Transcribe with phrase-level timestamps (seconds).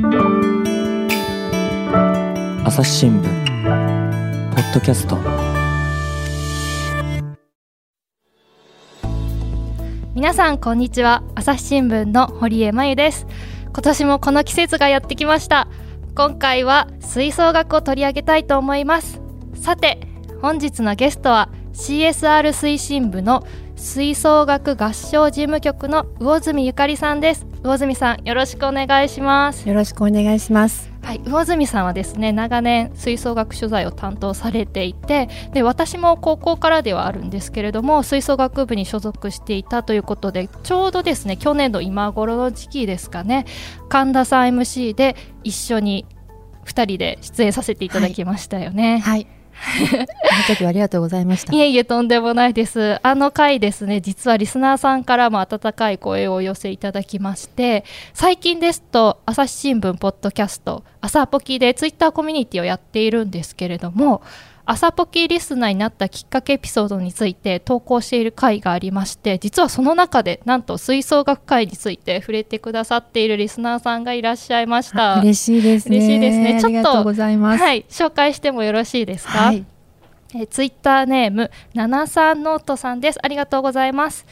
[0.00, 0.06] 朝
[2.84, 3.24] 日新聞
[4.54, 5.18] ポッドキャスト。
[10.14, 11.24] 皆さんこんにちは。
[11.34, 13.26] 朝日新聞の堀江真由です。
[13.64, 15.66] 今年もこの季節がやってきました。
[16.14, 19.20] 今回は吹奏楽を取り上げたいと思います。
[19.56, 19.98] さて
[20.40, 23.44] 本日のゲストは CSR 推進部の
[23.78, 27.46] 吹奏楽合唱事務局の魚住ゆかりさんです。
[27.62, 29.68] 魚住さんよろしくお願いします。
[29.68, 30.90] よろしくお願いします。
[31.00, 43.46] はい魚住さんはですね長年吹奏楽取材を担当されていてで私も高校からではあるんですけれども吹奏楽部に所属していたということでちょうどですね去年の今頃の時期ですかね
[43.88, 46.04] 神田さん MC で一緒に
[46.66, 48.98] 2人で出演させていただきましたよね。
[48.98, 49.37] はい、はい
[50.46, 51.52] 時はありがとうございました。
[51.52, 52.98] いえいえ、とんでもないです。
[53.02, 57.84] あの回ですね、実はリスナーさんからも温かい声をお寄せいただきまして、
[58.14, 64.22] 最近ですと、朝日新聞ポッドキャスト、朝ポキでツイッターコミュニティをやっているんですけれども、
[64.70, 75.20] 朝ポキリスナーになったきっかけエピソードについて投稿している回がありまして実はその中でなんと吹奏楽回について触れてくださっているリスナーさんがいらっしゃいました。
[75.20, 75.96] 嬉しいですね。
[75.96, 76.60] 嬉しいですね。
[76.60, 79.64] ちょっとはい紹介してもよろしいですか、はい、
[80.34, 83.18] えツイッターネーム七三ノートさんです。
[83.22, 84.26] ありがとうございます、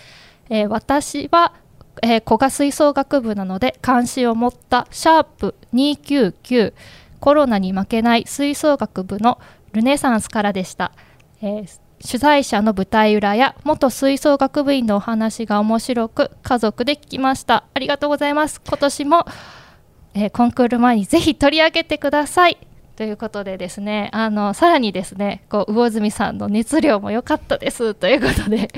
[0.50, 1.54] えー、私は
[2.02, 6.74] えー、子が吹奏楽部なので関心を持ったシャープ299
[7.20, 9.40] コロナに負けない吹奏楽部の
[9.76, 10.92] ルネサンスからでした、
[11.40, 17.64] えー、取材者の舞台裏や元吹奏楽部員のお話が面白く家族で聞きました。
[17.74, 18.60] ありがとうございます。
[18.66, 19.26] 今年も、
[20.14, 22.58] えー、コンクール前にぜひ取り上げてください。
[22.96, 27.94] ということでですねあのさらにですねこう魚住さんの熱量も良かったです。
[27.94, 28.70] ということで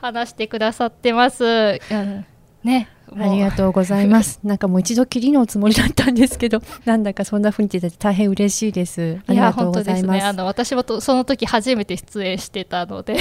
[0.00, 2.26] 話してくださってます、うん、
[2.62, 2.88] ね。
[3.18, 4.40] ありがとうございます。
[4.44, 9.18] なんかもう一度きりのつもりだったんですけど、 なんだかそんなふうに言って大変嬉しいです。
[9.26, 10.18] ありがとうございます。
[10.18, 13.16] ね、あの私もとその時初めて出演してたので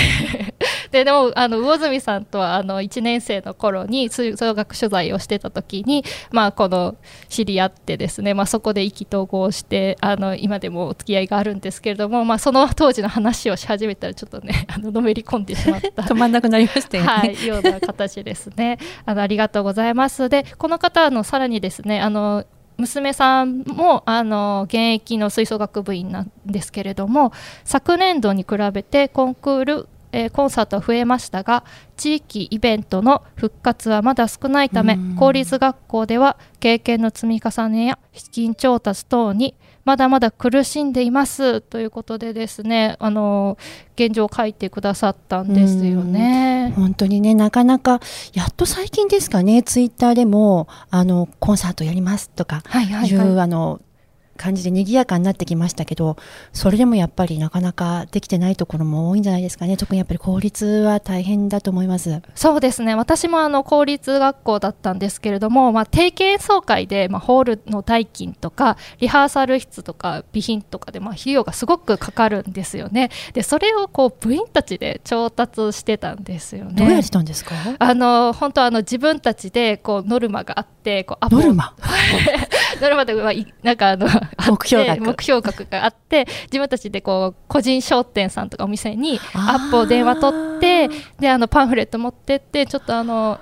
[0.93, 6.95] ででもあの魚住さんとはあの1年生の頃に吹奏楽取材をしてた時に、まあ、この
[7.29, 16.03] 知り合ってですね、まあ、そこで意気投合してあの今でもお付き合いがあるんですけれども、まあ、その当時の話をし始めたらちょっとね あののめり込んでしまった。
[16.13, 18.77] 止まんなくなりましたよね、はい、ような形ですね。
[19.07, 20.29] あ のありがとうございます。
[20.29, 22.45] でこの方のさらにですねあの
[22.77, 27.31] 娘さんもあの現役の吹奏楽部員なんですけれども
[27.63, 31.65] 昨年度に比べてコンクールえー、コンサートは増えましたが
[31.97, 43.57] 地域イベントの復活はまだ少ないため公立学校では経験の積み重ねや資金調達等にまだまだ苦しんでいますということでですねあの
[43.95, 46.73] 現状を書いてくださったんですよね。
[46.75, 47.99] 本当にねなかなか
[48.33, 53.13] やっと最近ですかねツイッターでもあのコンサートやりますとかいう、はいはい。
[53.13, 53.81] はい、あの
[54.37, 56.17] 感じで賑やかになってきましたけど
[56.53, 59.77] それでもやっぱりなかなかできてないところも多いんじゃないですかね。
[59.77, 62.21] 特にやっぱり公立は大変だと思います。
[62.35, 62.95] そうですね。
[62.95, 73.09] 私もあの公立学校だったんですけれども、まあ、定期演奏会で、まあ、ホールの代金とかリハーサル室とか備品とかで、まあ、費用がすごくかかるんですよね。
[73.33, 76.73] でそれをこう部員たちで調達してたんですよね。
[76.75, 77.53] どうやってたんですか？
[77.79, 81.75] あの本当あの自分たちでこうノルマがあってこうノルマ？
[82.83, 83.13] ノルマで
[83.63, 84.07] なんかあの
[84.49, 85.01] 目標額。
[85.01, 90.89] 目標額があって自分たちでこう個人商店さんとかお店にアップを電話取って
[91.19, 93.39] であのパンフレット持ってってちょっとあの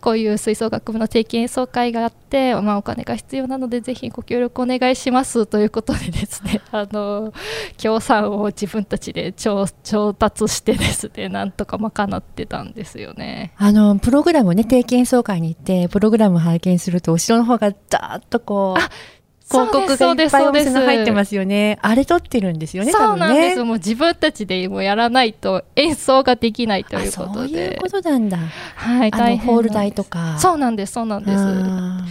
[0.00, 7.32] こういう吹奏楽部の定期演奏会があって、まあ、お金が必要なのでぜひご協力お願いしますということでですね あの
[7.76, 9.66] 協賛を自分たちで調
[10.14, 13.52] 達してですねなんとか賄ってたんですよね。
[13.56, 19.15] あのプログラムね定期演奏会に行ってプログラム拝見すると後ろの方がざーっとこう
[19.48, 21.78] 広告がいっぱいお店の入ってますよね。
[21.80, 22.90] あれ撮ってるんですよね。
[22.90, 23.56] そうなんです。
[23.58, 27.48] ね、もう自分たちでもやらないと演奏ができないということで。
[27.48, 28.38] そういうことなんだ。
[28.74, 29.10] はい。
[29.12, 30.36] 大変ホール代とか。
[30.38, 30.94] そうなんです。
[30.94, 31.30] そうなんで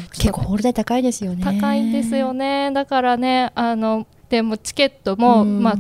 [0.06, 0.22] す。
[0.22, 1.44] 結構ホール代高いですよね。
[1.44, 2.72] 高いんですよね。
[2.72, 5.76] だからね、あのでもチケットもまあ。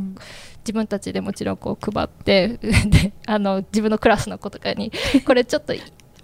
[0.66, 4.92] 自分たちでもちろんこう配って であの自分のクラスの子とかに
[5.24, 5.76] これちょっと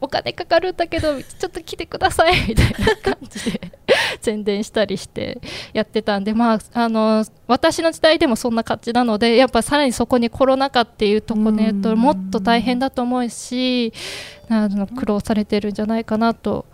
[0.02, 3.62] お金かかるんだけどちょっと来てくださいみたいな感じで
[4.20, 5.40] 宣伝したりして
[5.74, 13.94] やってたんで、まあ、あの私の時代でもそんな感じなのでやっぱさらにそこにコロナ禍っていうとこねもっと大変だと思うし
[14.50, 16.66] あの苦労されてるんじゃないかなと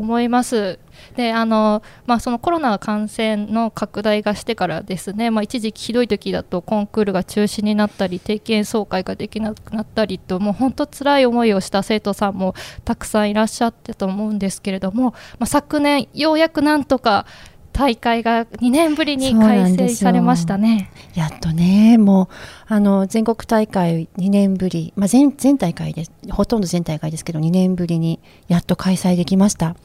[0.00, 0.78] 思います。
[1.16, 12.54] であのまあ、そのコロナ感染の拡大がしてからですね、まあ、一時期ひどい時だとコンクールが中止になったり定期演奏会ができなくなったりともう本当辛い思いをした生徒さんも
[12.84, 17.26] たくさんいらっしゃってと思うんですけれども、まあ、昨年ようやくなんとか
[17.72, 20.90] 大会が2年ぶりに開催されましたね。
[21.14, 22.28] やっとね、もう
[22.66, 29.76] あの全国大会2年ぶり、まあ全、全大会です、ほとんど全大会ですけど、2年ぶりにやっと開催できました。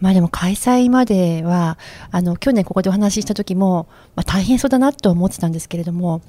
[0.00, 1.78] まあでも開催までは、
[2.10, 6.22] あの去年ここでお話しした時も、まあ、大変そうだなと思ってたんですけれども、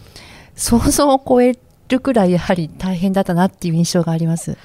[0.55, 1.57] 想像を超え
[1.87, 4.57] るくらいやはり大変だったなっていう印象があります。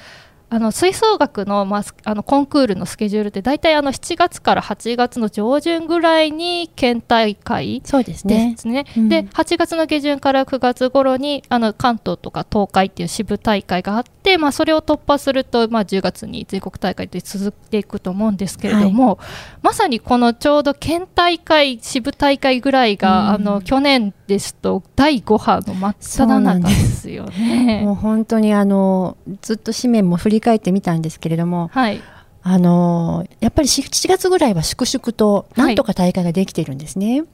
[0.50, 8.52] あの吹奏楽の,、まあ、あのコンクールのスケジュールって大体あの7月から8月の上旬ぐらいに県大会そうですね。
[8.52, 19.26] ですね、うん、で8月の下旬から9月頃にあの関東とか東海っていう支部大会があって、まあ、それを突破すると、まあ、10月に全国大会で続いていくと思うんですけれども、はい、
[19.62, 27.82] まさにこのちょうど県大会支部大会ぐらいが、うん、あの去年ですと第5波の真っ只中ですよね。
[27.84, 32.00] もう本当にあのずっと紙面も振り返ってみたんですけれども、はい、
[32.46, 37.28] あのやっぱり 7, 月ぐらいは粛々となんとか大会ができてるんですね、はい、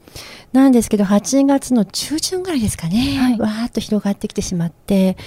[0.53, 5.17] なんですけど8月の中旬ぐらいですかね、はい、わーっと広がってきてしまって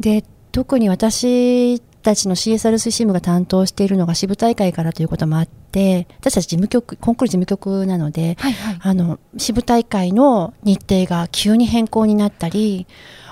[0.00, 12.86] で特に私たちの CSR 推進部が担当しているのが支部大会からということもあって私たち事務局コンクール事務局なので、はいはい、あの支部大会の日程が急に変更になったり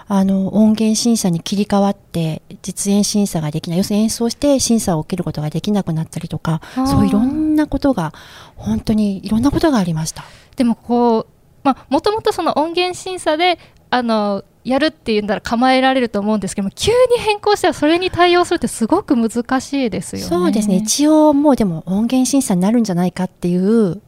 [0.09, 3.79] あの音源審査に切り替わって実演審査ができない。
[3.79, 8.13] 要するに演奏して審査を受けることができなくなったりとかそういろんなことが
[8.55, 10.25] 本当にいろんなことがありました。
[10.55, 11.27] でもこう
[11.65, 13.59] まあ、もともとその音源審査で
[13.91, 20.29] あのやるっていうんだら構えられると思うんですけども急に変更したらそれに対応するってすごく難しいですよね。
[20.29, 20.77] そうですね。
[20.77, 24.03] 一応もうでも音源審査になるんじゃないかっていう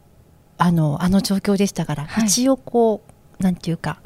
[0.58, 3.02] あのあの状況でしたから、はい、一応こ
[3.40, 4.00] うなんていうか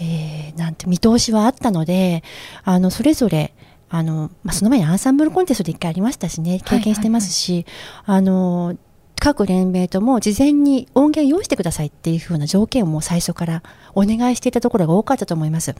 [0.00, 2.24] えー、なんて見通しはあったので
[2.64, 3.54] あのそれぞれ
[3.90, 7.66] あの、まあ、その前にアンサンブルコンテストで1回ありましたしね経験してますし、
[8.06, 8.76] あの
[9.20, 13.62] 各連盟とも事前に音源用意してくださいっていうふうな条件をもう最初から
[13.94, 15.74] お願いしていたところが多かったと思います。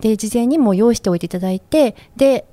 [0.00, 2.44] で事前にも用意しておいていただいてで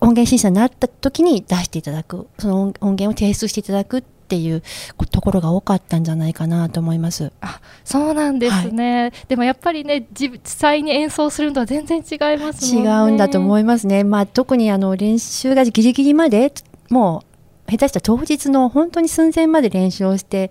[0.00, 4.62] 音源審査になった時に出していただくその音源を提出していただくっていう
[5.10, 7.32] ところが多かったんじゃないかなと思います。
[7.40, 12.90] あそうなんですね、はい、でもやっぱりね実際に演奏するのとは全然違いますもんね。
[12.90, 14.04] 違うんだと思いますね。
[14.04, 16.52] まあ、特にあの練習がギリギリまで
[16.90, 17.33] もう
[17.68, 20.50] 下手した当日の本当に寸前まで練習をして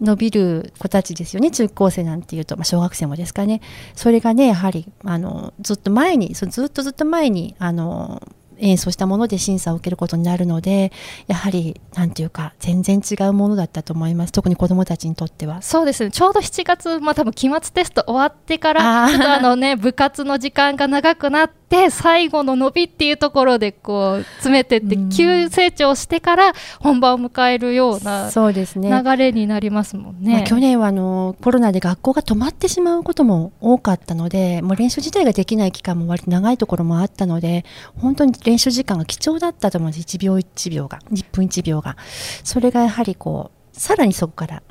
[0.00, 1.50] 伸びる子たちですよね。
[1.50, 3.60] 中高生なんていうと、まあ、小学生もですかね。
[3.94, 8.22] それがねやはりあのずっと前にずっとずっと前にあの
[8.60, 10.92] 演奏したもので審査を受けることになるので
[11.26, 14.32] やはりなんていうか全然違うものだったと思います。
[14.32, 15.62] 特に子どもたちにとっては。
[15.62, 16.10] そうですね。
[16.10, 30.32] ちょうど7月、まあ、多分期末テスト終わってからちょっとあの、ね、部活の時間が長くなって最後の伸びっていうところでこう詰めてって急成長してから本番を迎えるような流れになりますもんね。
[30.32, 37.64] まあ、去年はあのコロナで学校が止まってしまうことも多かったのでもう練習自体ができない期間も割と長いところもあったので
[37.96, 40.04] 本当に練習時間が貴重だったと思うんです。
[40.04, 41.96] 1秒1秒が1分1秒が。
[42.44, 44.62] それがやはりこうさらにそこから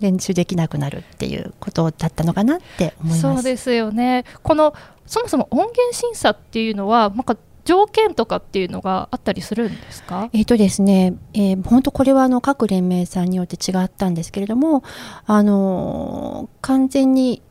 [0.00, 3.20] 練習できなくなるっていうことだったのかなって思います。
[3.22, 4.24] そうですよね。
[4.42, 4.74] この
[5.06, 10.30] そもそも音源審査っていうのはなんか条件とかっていうのがあったりするんですか？
[10.32, 14.82] えっ、とですね、えー、本当これはあの各連盟さんによって違ったんですけれども、
[15.26, 17.42] あのー、完全に、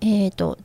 [0.00, 0.58] えーと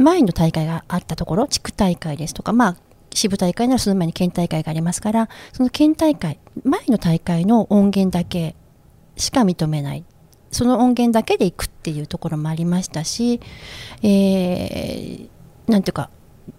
[0.00, 2.76] 前の大会があったところ地区大会ですとか、まあ、
[3.12, 8.54] 支部大会ならその前に県大会がありますからその県大会前の大会の音源だけ
[9.16, 10.04] しか認めない
[10.50, 13.40] その音源だけでいくっていうところもありましたし、
[14.02, 15.28] えー、
[15.70, 16.10] なんていうか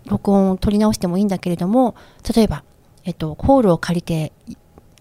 [0.05, 1.95] 録音を取り直してもいいんだけれども
[2.35, 2.63] 例えば、
[3.03, 4.31] えっと、ホールを借りて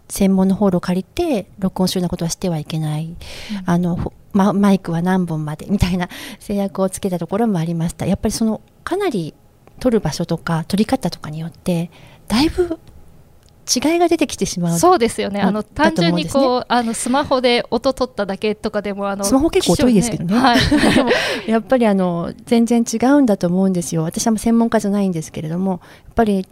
[0.09, 3.16] 専門のホールを借りて録音するようなことはしてはいけない、うん、
[3.66, 8.07] あのママイクは何本までみたいな制約をつけたところもありました。
[8.07, 9.35] やっぱりそのかなり
[9.80, 11.90] 撮る場所とか撮り方とかによって
[12.26, 12.78] だいぶ
[13.68, 15.40] 違いが出てきてしまうそうですよね。
[15.40, 20.40] あの単純にこう、ね、あのスマホで音取っただけとかでもあのスマホ結構遠いですけどね、ね。
[20.40, 20.58] はい、
[21.50, 24.02] やっぱりあの全然違うんだと思うんですよ。
[24.02, 26.46] 私は専門家じゃないんですけれどもやっぱり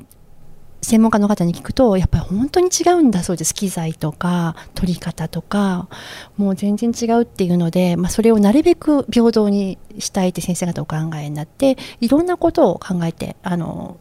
[0.83, 3.55] 専門家の方に聞くとやっぱり本当に違うんだそうです。
[3.55, 5.89] 機材とか取り方とか
[6.37, 13.97] もう全然違うっていうので、まあ、それをなるべく平等にしたいって先生方お考えになっていろんなことを考えてあの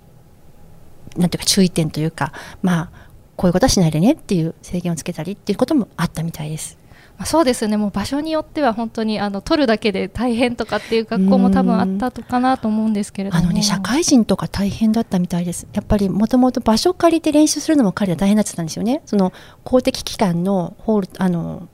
[1.17, 3.04] なんていうか注意点というかまあ
[3.36, 6.77] こういうことはしないでねっていう制限をつけたりっていうこともあったみたいです。
[7.18, 7.77] まあ、そうですね。
[7.77, 13.42] もう場所によっては本当にあの取るだけで大変とかっていう学校も多分あったとかなと思うんですけれども。
[13.42, 15.68] あのね社会人とか大変だったみたいです。
[15.74, 19.01] やっぱりもともと場所借りて練習するのも彼は大変だったんですよね。
[19.06, 19.32] その
[19.63, 21.70] 公的機関のホールあの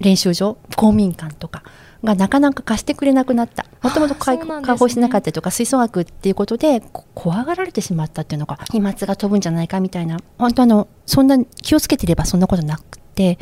[0.00, 1.62] 練習場公民館とか
[2.04, 3.66] がなかなか貸してくれなくなった。
[3.82, 6.82] もともと開放してなかったりとか吹奏楽っていうことで
[7.14, 10.18] 怖がられてしまったっていうのが飛沫が飛ぶんじゃないかみたいな。
[10.38, 13.38] 本当あのそんな気をつけてればそんなことなくて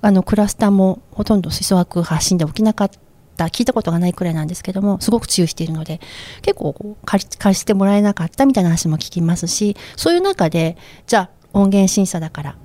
[0.00, 2.98] あのクラスターもほとんど吹奏楽発信で起きなかった。
[3.38, 6.00] 聞いたことがないくらいなんですけどもすごく注意しているので
[6.42, 12.56] 結構借り借りしてもらえなかったみたいな話も聞きますしそういう中でじゃあ音源審査だから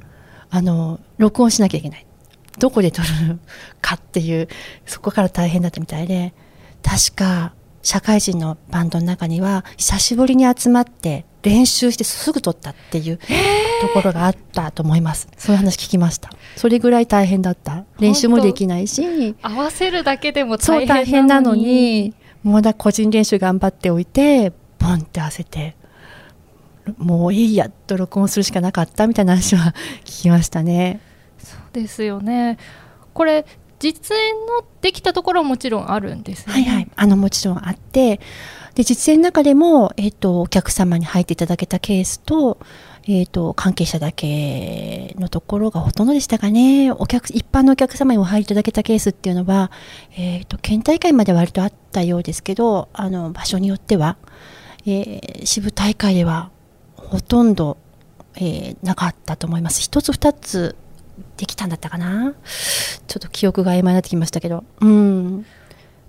[0.50, 2.08] あの録音しなきゃいけない
[2.60, 3.08] どこで撮る
[3.82, 4.48] かっていう
[4.86, 6.34] そこから大変だったみたいで
[6.84, 15.28] 確か社会人のバンドの中には久しぶりに集まって練習してすぐ撮ったっていうところがあったと思います。
[15.38, 16.30] そういう話聞きました。
[16.56, 17.84] それぐらい大変だった。
[18.00, 22.14] 練習もできないし合わせるだけでも大変なのに。
[22.44, 25.76] もうだ個人練習頑張っておいてボンって合わせて
[26.98, 31.00] もういいやと録音するしかなかったみたいな話は聞きましたね
[31.74, 32.58] ですよね。
[33.14, 33.46] これ
[33.80, 36.92] 実演のできたところはもちろんあるんです、ね、はいはい。
[36.96, 38.22] あのもちろんあって。
[38.76, 42.58] で実演の中でも、えーと、お客様に入っていただけたケースと,、
[43.04, 46.92] えーと、関係者だけのところがほとんどでしたかね。
[46.92, 49.70] お客一般のお客様にお入りいただけたケースっていうのは、
[50.18, 54.18] えーと、県大会まで割とあったようですけどあの場所によっては、
[54.88, 56.50] えー、支部大会では
[56.96, 57.78] ほとんど、
[58.36, 59.82] えー、なかったと思います。
[59.82, 60.76] 一つ二つ
[61.38, 62.34] できたんだったかな？
[63.08, 64.64] ちょっと記憶が曖昧になってきましたけど。
[64.80, 65.46] うん。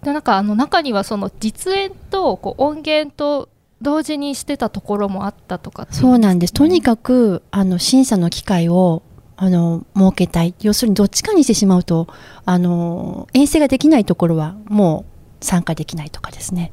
[0.03, 3.49] でなんかあの中にはその実演とこう音源と
[3.81, 6.53] 同時にしてたところもあったとか、ね、そうなんです。
[6.53, 9.03] とにかくあの審査の機会を
[9.37, 10.55] あの設けたい。
[10.61, 12.09] 要するにどっちかにしてしまうと
[12.45, 15.05] あの遠征ができないところはも
[15.41, 16.71] う参加できないとかですね。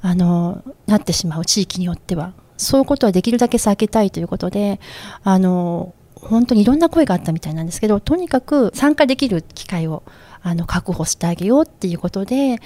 [0.00, 2.32] あのなってしまう地域によっては。
[2.60, 4.80] そういうことはできるだけ避けたいということで
[5.22, 10.02] あの本当にいろんな声があったみたいなんですけどとにかく参加できる機会を
[10.42, 12.60] あの確保してあげようっていうことで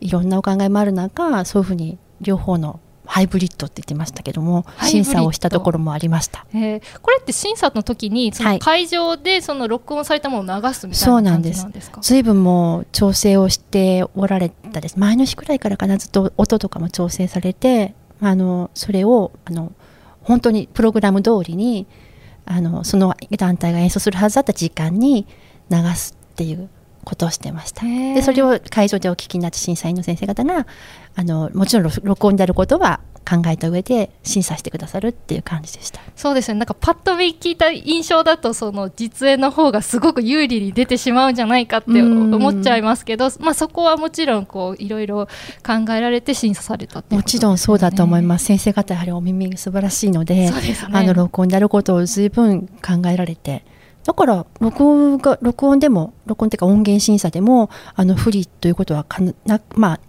[0.00, 14.98] いろんなお考えもある中そういうふうに両方のハイブリッドって言ってましたけども審査をしたところもありました、えー、これって審査の時にその会場でその録音されたものを流すみたいな感じなんですか、随分もう調整をしておられたです。
[14.98, 19.72] 前の日くらいからかなずっと音とかも調整されてあのそれをあの
[20.22, 21.86] 本当にプログラム通りに
[22.50, 25.26] あのその団体が演奏するはずだった時間に
[25.70, 26.68] 流すっていう
[27.04, 27.84] ことをしてました。
[27.84, 30.66] でそれを会場でお聞きになって審査員の先生方が
[31.14, 36.00] あのもちろん録音であることは考えた上で審査してくださるっていう感じでした。
[36.16, 36.58] そうですね。
[36.58, 45.26] なんかパッと見聞いた印象だとその実演の方がすごく有利に出てしまうんじゃないかって思っちゃいますけど、まあ、そこはもちろんこういろいろ
[45.66, 48.46] 考えられて審査された、ね、もちろんそうだと思います。
[48.46, 50.52] 先生方やはりお耳素晴らしいので、ね、
[50.92, 53.64] あの録音であることを随分考えられて。
[54.04, 60.00] だから録音が録音でも録音っていうか音源審査でもあの不利ということはかなまあ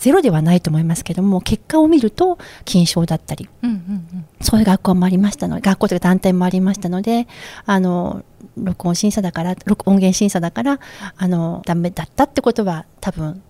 [0.00, 3.78] ゼロではないと思いますけども結果を見ると金賞だったり、うんうんう
[4.16, 7.28] ん、そういう学校もありましたので学校というか団体もありましたので
[7.66, 8.24] あの
[8.56, 10.80] 録音審査だから音源審査だから
[11.16, 13.42] あのダメだったってことは多分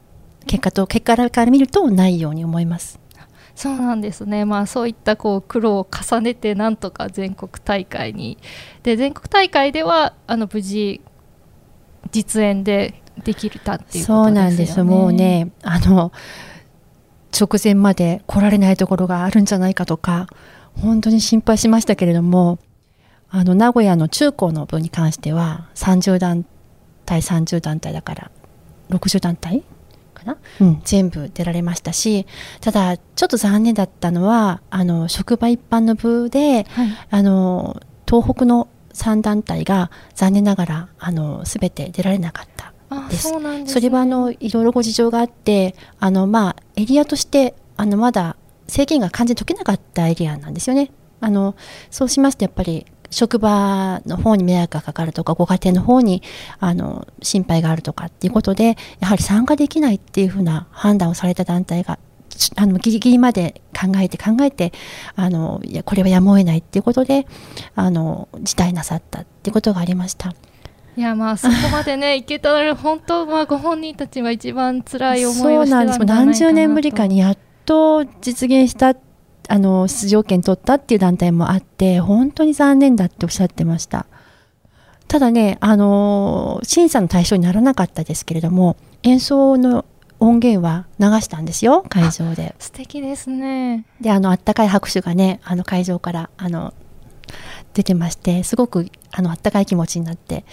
[0.47, 2.99] 結果と結果から見るとないように思います。
[3.55, 8.39] そうなんですね、まあ、そういったこう苦労を重ねてなんとか全国大会に。
[8.83, 11.01] で全国大会ではあの無事
[12.11, 14.25] 実演でできたっていうことですよね。
[14.25, 16.13] そうなんですもうねあの
[17.39, 20.27] 直前まで来られないところがあるんじゃないかとか
[20.75, 22.59] 本当に心配しましたけれども
[23.31, 26.45] あの名古屋の中高の部に関しては30団
[27.07, 28.31] 体30団体だから
[28.91, 29.63] 60団体
[30.15, 32.27] かな、うん、全部出られましたし
[32.61, 42.70] ただちょっと残念だったのはあの職場一般の部で、はい、あの東北の3団体が残念ながらあの全て出られなかった
[43.09, 43.29] です。
[43.29, 48.37] そ、ね、それはあのいろいろご事情があってあの、まあ、エリアとしてあのまだ
[48.69, 50.91] 制限が完全に解けなかったエリアなんですよね。
[51.21, 51.55] あの
[51.91, 56.23] そうしますとやっぱり職場の方に迷惑がかかるとかご家庭の方に
[56.61, 61.99] あの心配があるとかっていうことでやはり参加できないっていうふうな判断をされた団体が
[62.57, 64.73] あのギリギリまで考えて考えて
[65.17, 67.27] あのいやこれはやむを得ないっていうことで
[67.75, 70.35] あの辞退なさったっていうことがありました。
[70.97, 76.25] いやまあそこまでね いけたら本当はご本人たちは一番辛い思いをしてたんじゃないかなと。
[76.27, 78.95] 何十年ぶりかにやっと実現した
[79.49, 84.07] あの出場権取ったっていう団体もあって本当に残念だっておっしゃってました。
[85.09, 89.85] ただねあの審査の対象にならなかったですけれども演奏の
[90.21, 92.55] 音源は流したんですよ会場で。
[92.59, 93.87] 素敵ですね。
[94.01, 96.75] であのあったかい拍手がねあの会場からあの
[97.75, 100.45] 出てましてすごくあのあったかい気持ちになって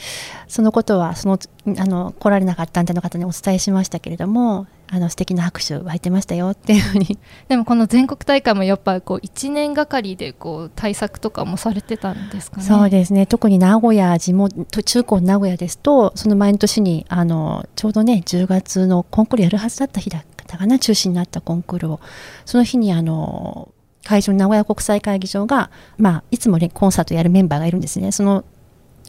[0.47, 1.39] そのことはその
[1.77, 7.19] あの来られなかったんでの方にお伝えしましたけれどもあの素敵な拍手湧いてましたよっていうふうに。
[7.49, 12.63] でもこの全国大会もやっぱこう1年がかりでこう対策とかもされてたんですかね？
[12.63, 13.25] そうですね。
[13.25, 21.99] 特に名古屋地元中高名古屋ですとその前の年にあのちょうどね10月のコンクールやるはずだった日だったかな中止になったコンクールを
[22.45, 23.69] その日にあの
[24.03, 28.11] 会場名古屋国際会議場が、まあ、いつも、ね、コンサートやるメンバーがいるんですね。
[28.11, 28.45] その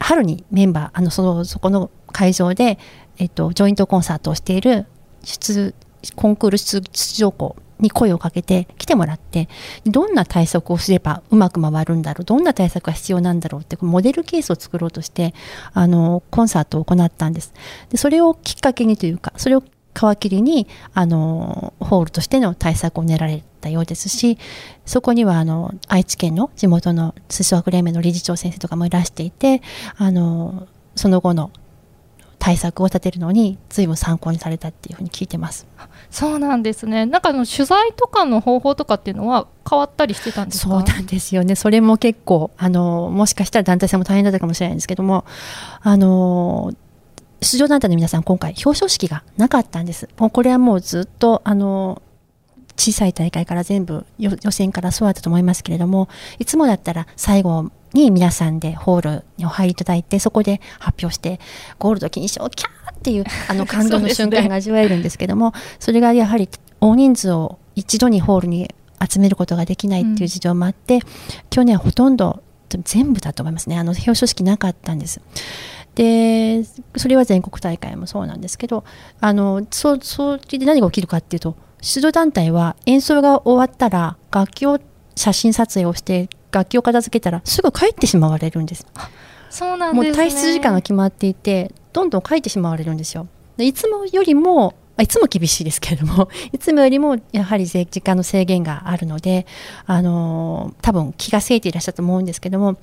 [0.00, 2.78] 春にメンバーあのそのそこの会場で、
[3.18, 4.86] えっと、ジョイントコンサートをしている
[5.22, 5.74] 出
[6.14, 6.80] コンクール出
[7.16, 9.48] 場校に声をかけて来てもらって
[9.86, 15.34] どんな対策をすればうまく回るんだろうどんな対策が必要なんだろうってモデルケースを作ろうとして
[15.74, 17.52] あのコンサートを行ったんです。
[17.90, 19.62] でそれをきっかけにというかそれを
[19.98, 24.38] 皮切りにあのホールとしての対策を練られたようですし
[24.86, 29.62] そこにはあの愛知県の地元の吹奏楽連盟の理事長先生とかもいらしていて
[29.96, 31.50] あのその後の
[32.38, 35.66] 対策を立てるのに随分参考にされたっていうふうに聞いてます。
[36.08, 37.04] そうなんですね。
[37.04, 40.70] なんかの取材とかの方法とかっていうのは変わったりしてたんですか？
[40.70, 41.56] そうなんですよね。
[41.56, 45.24] それも結構あのもしかしたら団体さんも大変だったかもしれないんですけども
[45.82, 46.72] あの
[47.40, 50.08] 出場団体の皆さん、今回、表彰式がなかったんです。
[50.18, 52.02] もうこれはもうずっと、あの、
[52.76, 61.40] 小さい大会から全部予選からそうだったと思いますけれども、いつもだったら最後に皆さんでホールにお入りいただいて、そこで発表して、
[61.78, 66.48] ゴールド金賞キャーっていうあの 感動の瞬間が味わえるんですけども、それがやはり
[66.80, 68.72] 大人数を一度にホールに
[69.08, 71.00] 集めることができないっていう事情もあって、うん、
[71.50, 73.78] 去年ほとんど全部だと思いますね。
[73.78, 75.20] あの表彰式なかったんです
[75.98, 76.62] で
[76.96, 78.84] それは全国大会もそうなんですけど
[79.20, 84.78] あのそそれで何が起きるかっていうと出場団体は演奏が終わったら楽器を
[85.16, 88.86] 写真撮影をして楽器を片付けたらすぐ帰ってしまわれるんです。
[89.50, 93.26] そうなんです、ね、もう退出時間が決まっていてどんどん帰ってしまわれるんですよ。
[93.56, 99.46] でいつもよりもいつも厳しいですけれども いつもよりもやはり時間の制限があるので
[99.86, 102.76] あの多分気がせいていらっしゃると思うんですけども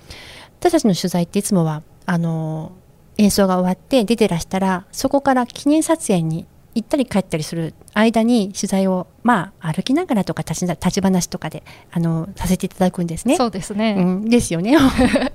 [0.60, 2.74] 私たちの取材っていつもはあの
[3.18, 13.38] 演奏が終わって出てらしたらそこから記念撮影に行ったり帰ったりする間に取材をまあ歩きながらとか立ち立ち話とかであのさせていただくんですね。
[13.38, 14.76] そうですね、うん、ですよね。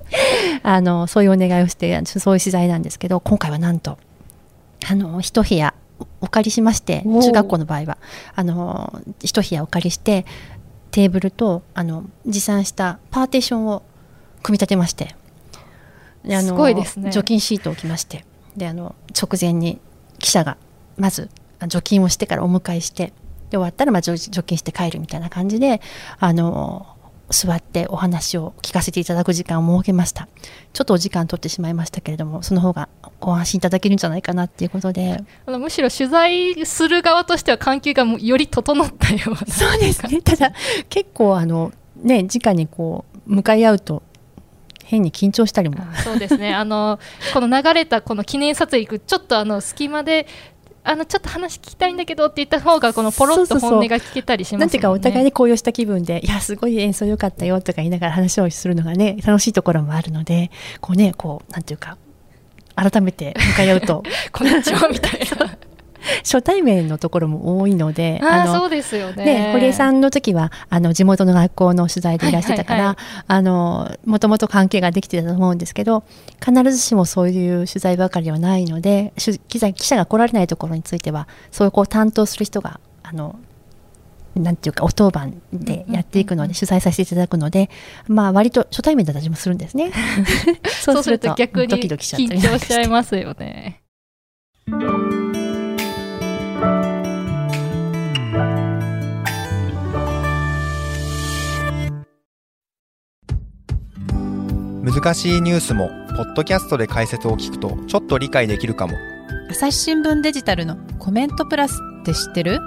[0.62, 3.98] あのそういうお願いをしてそういう取材なんですけど今回はなんと
[4.86, 5.74] あの一部屋
[6.20, 7.98] お借りしまして中学校の場合は
[8.34, 10.26] あの一部屋お借りして
[10.90, 13.82] テーブルとあの持参したパーテーションを
[14.42, 15.14] 組み立てましてで
[16.24, 17.10] あのすごいですね。
[17.10, 18.24] 除菌シートを置きまして
[18.56, 19.80] であの直前に
[20.18, 20.56] 記者が
[20.96, 21.30] まず
[21.68, 23.12] 除菌をしてからお迎えして
[23.50, 25.80] で終わったらまあ除菌して帰るみたいな感じで
[26.18, 26.86] あの
[27.30, 30.28] 座ってお話を聞かせていただく時間を設けました。
[30.72, 32.88] ちょっとお時間取ってしまいましたけれどもその方が
[33.20, 35.22] ご安心いただけるんじゃないかなっていうことで。
[35.46, 39.36] あのむしろ取材する側としては環境がより整ったような。
[39.46, 40.20] そうですね。
[40.22, 40.52] ただ
[40.88, 44.02] 結構あのね直にこう向かい合うと
[44.90, 45.76] 変に緊張したりも。
[46.02, 46.52] そうですね。
[46.54, 46.98] あの
[47.32, 50.26] この流れたこの記念撮影行くちょっとあの隙間で
[50.82, 60.50] あのちょっと話聞きたいんだけどって言った方がこのポロッと本音が聞けたりします、ね、なんていうかお互いに高揚した気分でいやすごい演奏良かったよとか言いながら話をするのがね 楽しいところもあるので
[60.80, 61.98] こうねこうなんていうか
[62.74, 64.02] 改めて向かい合うと。
[64.32, 65.69] こんにちはみたいな
[66.24, 76.04] 初対面のところも多いのであのそうですよねね堀江さんの時はあの地元の学校の取材でいらしてたから、あのもともと関係ができてたと思うんですけど
[76.44, 79.12] 必ずしもそういう取材ばかりではないので
[79.48, 83.36] 記者記者が来られないところについてはそういうこう担当する人があの
[84.34, 87.68] なんていうかお当番でやっていくので、取材させていただくので、
[88.06, 89.92] まあ割と初対面だったりもするんですね。
[90.82, 92.08] そうすると逆に緊張し
[92.66, 93.82] ちゃいますよね。
[104.92, 108.94] 難しいニュースもポッドキャストで解説を聞くとちょっと理解できるかも。
[109.48, 112.58] 朝日新聞デジタルのコメントプラスって知ってる？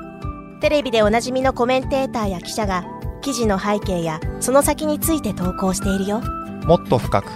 [0.62, 2.86] テレビでおなじみのコメンテーターや記者が
[3.21, 6.21] 記事の背景やその先について投稿しているよ。
[6.65, 7.29] もっと深く。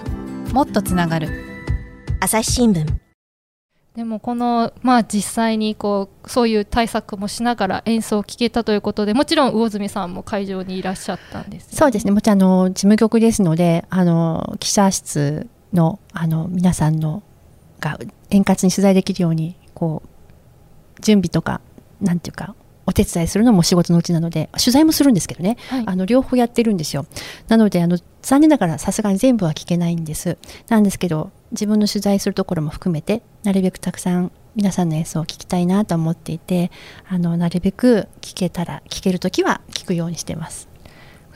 [0.54, 1.28] もっとつながる。
[2.22, 2.86] 朝日新聞
[3.98, 12.12] でもこの、まあ、実際にこうそういう対策もしながら演奏を聴けたということでもちろん魚住さんも会場にいらっしゃったんです、ね、そうですね。
[12.12, 17.24] もちろんあの事務局ですのであの記者室のあの皆さんの
[17.80, 17.98] が
[18.30, 21.60] 円滑に取材できるようにこう準備とか
[22.00, 22.54] なんていうか
[22.86, 27.08] お手伝いするのも仕事のうちなので取材もするんですけどね、はい、あの両方やってるんですよ。
[27.48, 30.38] なのであの残念ながらさすがに全部は聞けないんです。
[30.70, 36.72] なんですけど自分の取材するところも含めてなるべくたくさん皆さんの演奏を聞きたいなと思っていて
[37.08, 40.68] あのなるべく聞けたら聞ける時は聞くようにしてます。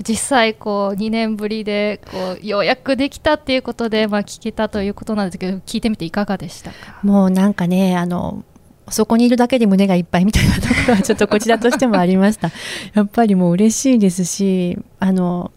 [0.03, 6.99] 実際こう2年ぶりでこうようやくできたっていうことで、まあ、聞けたということなんですけど聞いてみていかがでしたか？
[7.03, 8.43] もうなんかねあの
[8.89, 12.49] そこにいるだけで胸がいっぱいみたいなところは ちょっとこちらとしてもありました。
[12.95, 15.51] やっぱりもう嬉しいですしあの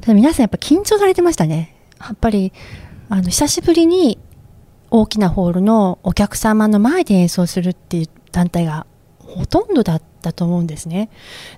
[0.00, 1.74] ただ皆さんやっぱ緊張されてましたね。
[2.00, 2.52] やっぱり
[3.08, 4.18] あの久しぶりに
[4.90, 8.86] 大きなホールのお客様の前で演奏するっていう団体が
[9.18, 11.10] ほとんどだったと思うんですね。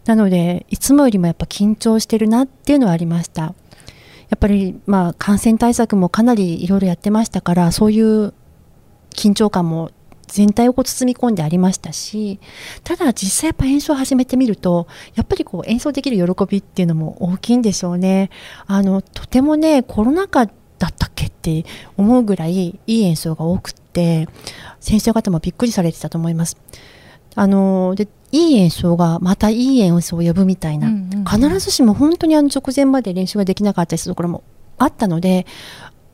[0.05, 3.43] なのでいつもよりもやっぱ緊張してるなっていうのはありました。
[3.43, 8.33] やっぱりまあ感染対策もかなりいろいろやってましたからそういう
[9.11, 9.91] 緊張感も
[10.29, 12.39] 全体をこう包み込んでありましたし
[12.85, 14.87] ただ実際やっぱ演奏を始めてみると
[15.17, 18.31] やっぱりこう演奏できる喜びっていうのも大きいんでしょうね。
[18.67, 20.49] あのとてもねコロナ禍
[20.81, 21.65] だったっけって
[21.97, 24.29] 思うぐらいいい演奏が多くって
[24.81, 26.57] 先生方もびっくりされてたと思います。
[27.37, 30.89] あのでいい演奏がまたいい演奏を呼ぶみたいな、
[31.29, 34.43] 必ずしも本当にあの直前まで練習ができなかったりするところも
[34.79, 35.47] あったので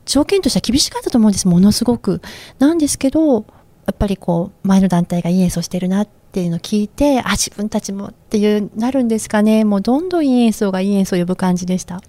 [0.05, 2.21] 条件としては厳しかったと思うんですものすごく。
[2.59, 3.45] なんですけど
[3.87, 9.63] やっぱりこう前の団体がいい演奏してるなっていうのを聞いてあ自分たちもっていうなるんですかね。
[9.63, 12.01] もうどんどんいい演奏がいい演奏を呼ぶ感じでした。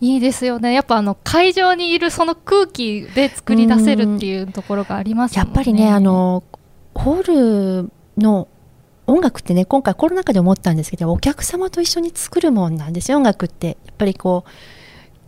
[0.00, 0.72] いいですよね。
[0.72, 6.42] やっぱあの会場にいるその空気で作り出せるっていうところがあります、ね、やっぱりねあの
[6.94, 8.48] ホールの
[9.06, 13.78] 音楽ってね今回コロナ禍で思ったんですけどお客様と一緒に作るもんなんですよ音楽って。
[13.86, 14.50] やっぱりこう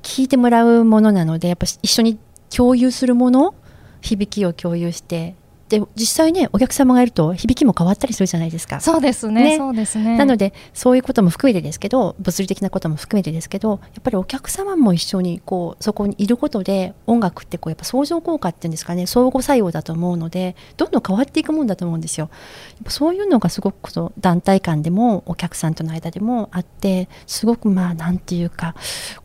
[0.02, 2.18] 聴いてもらうものなのでやっぱ一緒に
[2.50, 3.54] 共有するもの
[4.00, 5.36] 響きを共有して
[5.72, 8.80] で実際ねお客様がいると響きも変わったりするじゃないですか。
[8.80, 10.18] そうですね、ね、そうですね。
[10.18, 22.28] なのでそういうことも含めてですけど物理的なことも含めてですけどやっぱりお客様も一緒にこうそこにいることで音楽ってこうやっぱ相乗効果っていうんですかね相互作用だと思うのでどんどん変わっていくもんだと思うんですよ。
[22.74, 28.74] やっぱそういうのがすごくそ団体間でもお客さんとの間でもあってすごくまあなんていうか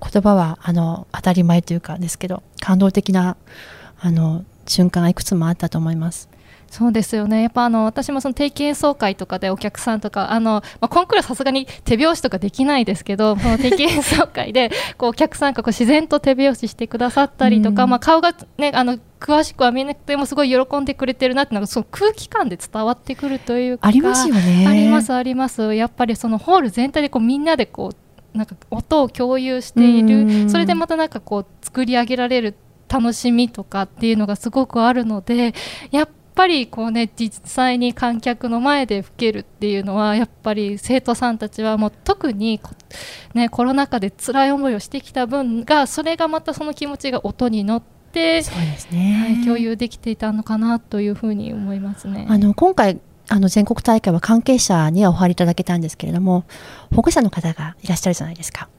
[0.01, 3.35] 言葉はあの当たり前というかですけど感動的な
[3.99, 6.29] あの瞬間がいくつもあったと思います。
[6.69, 7.43] そうですよね。
[7.43, 23.87] やっぱあの私もその定期演奏会とかでお客さんとかあの、まあ、コンクールはさすがに手拍子とかできないですけど その定期演奏会でこうお客さんがこう自然と手拍子してくださったりとか、うん、まあ、顔が、ね、あの詳しくは見えなくてもすごい喜んでくれてるなってのがその空気感で伝わってくるというか。
[23.87, 24.65] ありますよね。
[24.67, 25.73] ありますあります。
[25.73, 30.49] やっぱりそのホール全体でこうみんなでこうなんか音を共有している。
[30.49, 32.55] それでまたなんかこう作り上げられる
[32.87, 35.53] 楽しみとかっていうのがすごくあるので
[35.91, 42.61] やっぱりこうね実際に観客の前で吹けるっていうのはやっぱり生徒さんたちはもう特に
[43.33, 52.27] ねコロナ禍で辛い思いをしてきた分がそれがまたその気持ちが音に乗ってそうですね、はい、共有できていたのかなというふうに思いますね。
[52.29, 56.45] あの今回あの全国大会は関係者にはお入りいただけたんですけれども
[56.95, 58.69] 保護者の方がいらっしゃるじゃないですか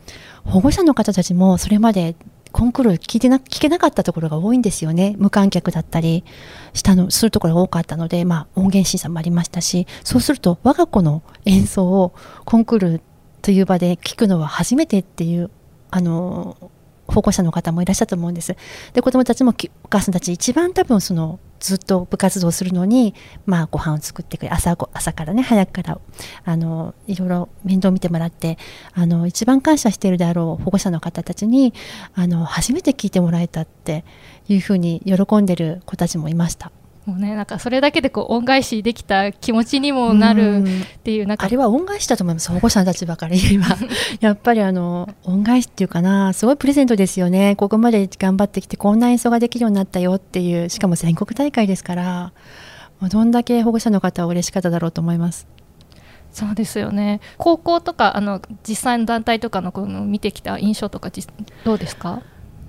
[0.44, 2.16] 保護者の方たちもそれまで
[2.52, 6.24] コンクール聞いてな聞けなかったところが多いんですよね無観客だったり
[6.72, 13.00] したのするところが多かったので、まあ、音源審査もありましたしそうすると我が子の演奏をコンクール
[13.42, 15.50] という場で聞くのは初めてっていう
[15.90, 16.70] あの
[17.06, 18.54] 保護者の方もいらっしゃると思うんです。
[18.92, 23.14] で子どもたちもお母さんたち一番多分そのずっと部活動するのに、
[23.46, 26.00] まあ、ご飯を作ってくれ朝朝からね早くから
[26.44, 28.58] あのいろいろ面倒見てもらって
[28.92, 31.74] あの一番感謝しているであろう保護者の方たちに
[32.14, 34.04] あの初めて聞いてもらえたって
[34.48, 36.70] いうふうに喜んでる子たちもいました。
[37.08, 43.78] もうねなんかそれだけでこう恩返しできた気持ちにもなるっていうなんかあれは恩返しだと思います保護者の立場から言えば
[44.20, 47.56] やっぱりあの恩返しっていうかなすごいプレゼントですよね。
[47.56, 52.32] ここまで頑張ってきてこんな演奏ができるようになったよっていうしかも全国大会ですから
[53.08, 55.48] どんだけ保護者の方は嬉しかっただろうと思います。
[56.30, 57.22] そうですよね。
[57.38, 61.10] 高校とかあの実際の団体とかのこの見てきた印象とか
[61.64, 62.20] どうですか？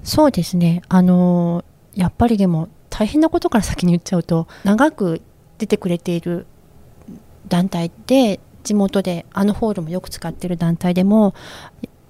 [0.06, 0.82] そうですね。
[0.88, 5.22] あのやっぱりでも大変なことから先に言っちゃうと長く
[5.58, 6.46] 出てくれている
[7.48, 11.34] 団体で地元であのホールもよく使ってる団体でも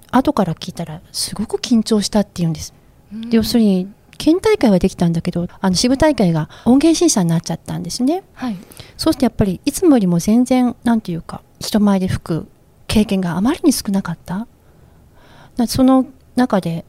[0.10, 2.73] 後から聞いたらすごく緊張したっていうんです。
[3.30, 8.58] 要するに県大会はできたんだけどあの支部大会が音源審査になっちゃったんですね、はい、
[8.97, 12.47] そうしてやっぱりいつもよりも全然なんていうか人前で吹く
[12.88, 14.47] 経験があまりに少なかった。
[15.67, 16.84] その中で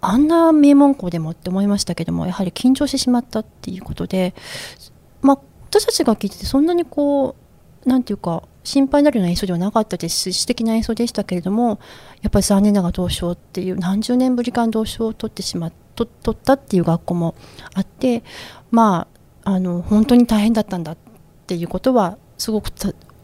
[0.00, 4.34] あんな名門校でもって思いましたけどもやはり緊張してしまったっていうことで
[5.22, 7.34] まあ私たちが聞いててそんなにこ
[7.84, 11.78] うなんていうか心配になるような演奏ではなかったですし素敵な演奏でしたけれども
[12.22, 17.34] やっぱり残念ながら同賞っていう何十年ぶりか同賞を取ってしまと取ったっていう学校も
[17.74, 18.22] あって
[18.70, 19.06] ま
[19.44, 20.96] ああの本当に大変だったんだっ
[21.46, 22.70] ていうことはすごく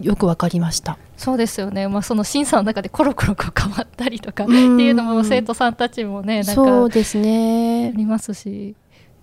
[0.00, 0.98] よく分かりました。
[1.22, 7.92] そうですよね、まあ、その審査の中でコロコロ変わったりとかっていうのも生徒さんたちもねなんかそうですね。
[7.94, 8.74] ありますし。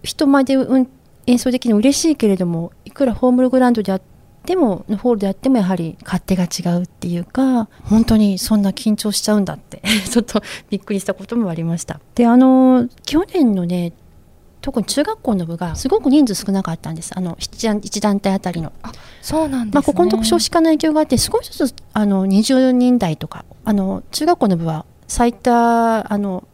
[0.01, 0.87] 人前で、うん、
[1.27, 4.01] 演奏できるの嬉しいけれどもいくらホームグラウンドであっ
[4.45, 11.99] てもホールであってもやはり勝手が違うっていうか本当にそんな緊張しちゃうんだって ちょっとびっくりしたこともありました。
[12.15, 13.91] であの去年のね
[14.61, 17.11] 特に中学校の部がすごく人数少なかったんです。
[17.15, 18.73] あの1団体あたりの。
[19.21, 26.47] そうなん、ね、まあ、ここのとこ少子化の影響があって少しずつあの20人台とかあの中学校の部は最多あの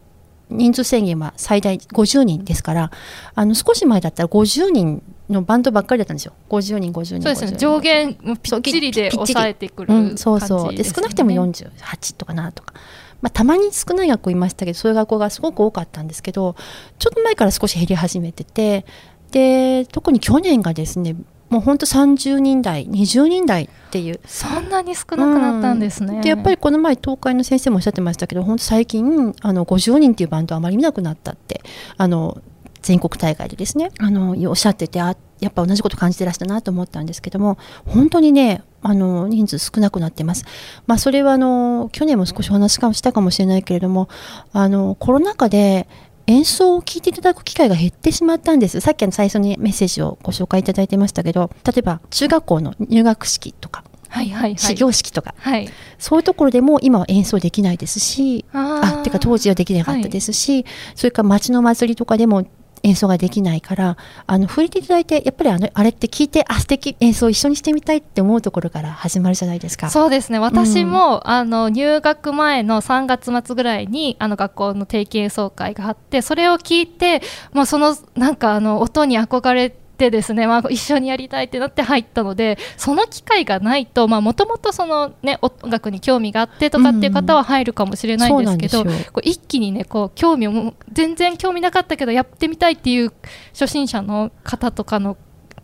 [0.48, 2.90] 人数制限は最大50人ですから
[3.34, 6.34] あの少し前だったら50人のバンドばっかりだったんですよ。
[6.50, 7.58] 50人50人そうですね。
[7.58, 10.74] 上限ぴっちりで抑えてくる、うん、そうそう。
[10.74, 12.74] で少なくても48とかなとか
[13.22, 16.54] まあ、たまに少ない学校いましたけどそういう学校がすごく多かったんですけど
[16.98, 18.84] ちょっと前から少し減り始めてて
[19.30, 21.16] で特に去年がですね
[21.48, 24.20] もうほんと30人台20人台っていう。
[24.26, 31.62] そんなに少なくなったんですね、うん、でやっぱりこの前東海の先生もおっしゃってましたけど本当最近あの50人っていうバンドあまり見なくなったって
[31.96, 32.42] あの
[32.86, 40.44] 全国大会でですねあのおっしゃっててあやっぱ同じこと感じてらしたなと思ったんですけども本当にねあの人数少なくなってます。
[40.86, 44.08] まあ、それはあの去年も少しお話かしたかもしれないけれども
[44.52, 45.88] あのコロナ禍で
[46.28, 48.78] 演奏を聴いていただく機会が減ってしまったんです。
[48.80, 55.68] さっきの最初にメッセージをご紹介いただいてましたけど例えば中学校の入学式とかはいはいはい、始業式とか、はい、
[55.98, 62.46] そういうところでも今は演奏できないですしあってか当時はできなかったですし、はい、それから町の祭りとかでも
[62.86, 63.96] 演奏ができないから
[64.26, 69.90] あの触れていただいてやっぱりあのあれって聞いてあ素敵演奏一緒にしてみたいって思うところから始まるじゃないですか。
[69.90, 70.38] そうですね。
[70.38, 77.22] 私も、うん、あの入学前の3月末ぐらいにあの学校の定期演奏会があってそれを聞いて、
[77.52, 93.12] まあ、そのなんかあの音に憧れてってですね、まあ、一緒にやりたいってなって入ったのでその機会がないともともとその、ね、音楽に興味があってとかっていう方は入るかもしれないんですけど、うん、こう一気にねこう興味を全然興味なかったけどやってみたいっていう
[93.52, 95.16] 初心者の方とかの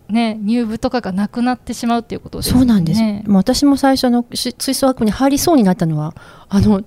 [0.09, 3.01] ね、入部とかがなくなってしまうっていうことです、ね、そうなんです。
[3.29, 6.15] 私も最初の吹奏楽部に入りそうになったのは
[6.51, 6.83] あの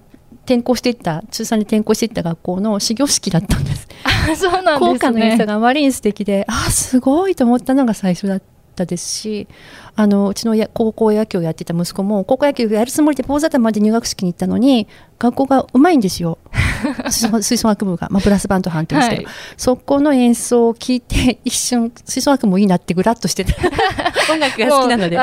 [0.46, 3.88] 転校していった中3で転校していった学校の始業式だったんです。
[4.38, 8.42] そうなんです、ね、校歌の演奏があまりに素敵であすごいと思ったのが最初だっ
[8.76, 9.48] たですし
[9.96, 14.88] あのうちのや高校野球をやってた息子も高校野球やるつもりで坊主頭で入学式に行ったのに
[15.20, 16.38] 学校がうまいんですよ。
[17.42, 23.54] 吹奏楽部が、まあ、ブラスバンド判定ですけど、はい、そこの演奏を聞いて一瞬吹奏楽もいいなってぐらっとしてた。
[24.32, 25.18] 音楽が好きなので。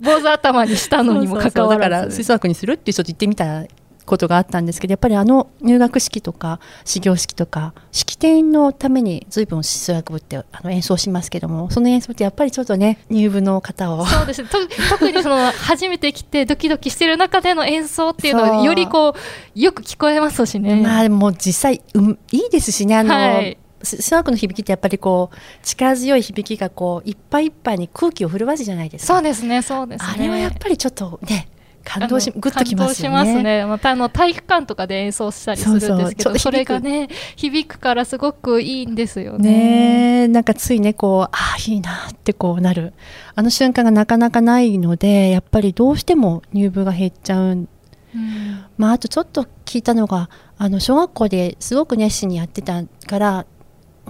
[0.00, 1.90] 坊主頭にしたのにもかかわらず。
[1.90, 3.64] だから吹奏楽にするってちょっと言ってみた
[4.10, 14.04] ことがあったんですけどやっぱりあの入学式とか始業式とか式典のために随分吹奏楽部ってあの演奏しますけどもその演奏ってやっぱりちょっとね入部の方を。
[14.04, 14.44] そうです。
[14.90, 20.82] 特にその初めて来てドキドキしてる中での演奏っていうのはよりこうよく聞こえますしね。
[20.82, 23.56] まあでも実際、うん、いいですしねあの、はい。
[23.82, 29.14] スワークの響きってやっぱりこう力強い響きがこういっぱいいっぱいに空気を震わすじゃないですか。
[29.14, 30.12] そうですね、そうですね。
[30.14, 31.48] あれはやっぱりちょっとね
[31.84, 33.42] 感動しグッときますよね。
[33.42, 40.24] ねまたあの体育館とかで演奏したりするんですけどそれがね響くからすごくいいんですよね。
[40.24, 42.92] ねなんかついねこうああいいなってこうなる
[43.34, 47.68] あの瞬間がなかなかないのでやっぱりどうしても入部が減っちゃう。
[48.12, 53.46] うんまあ、あとちょっと聞いたのがあの小学校ですごく熱心にやってたから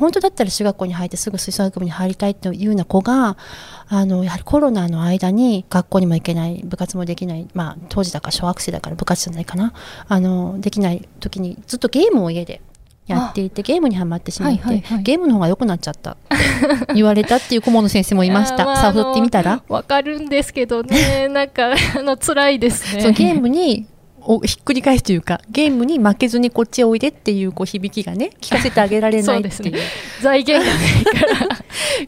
[0.01, 3.37] 本当だったら中学校に入ってすぐ吹奏楽部に入りたいというような子が
[3.89, 9.75] あのやはりコロナの間に学校にも行けない部活もできない、まあ、当時だから小学生だから部活じゃないかな
[10.09, 12.63] あのできない時にずっとゲームを家で
[13.07, 16.17] やっていてゲームにはまってしまって、はいはいはい、ゲームの方が良くなっちゃったっ
[16.87, 18.59] て言われたっていう顧問の先生もいました。
[18.77, 19.63] さあ、振ってみたら？
[19.69, 23.03] わかるんですけどね、なんかあの辛いですね。
[23.03, 23.87] そうゲームに
[24.23, 29.73] をひっくり返すというかゲームに負けずにこっちへおいでっていうこう響きがね 聞かせてあげられないっていう。
[29.73, 29.81] ね、
[30.21, 31.59] 財源がないから。